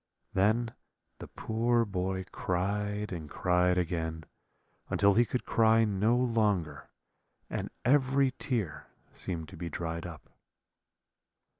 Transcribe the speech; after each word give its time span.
Then 0.33 0.73
the 1.19 1.27
poor 1.27 1.85
boy 1.85 2.25
cried 2.31 3.11
and 3.11 3.29
cried 3.29 3.77
again, 3.77 4.23
until 4.89 5.13
he 5.13 5.25
could 5.25 5.45
cry 5.45 5.85
no 5.85 6.17
longer, 6.17 6.89
and 7.51 7.69
every 7.85 8.31
tear 8.39 8.87
seemed 9.11 9.47
to 9.49 9.57
be 9.57 9.69
dried 9.69 10.07
up. 10.07 10.27